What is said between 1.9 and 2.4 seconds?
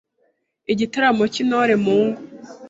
ngo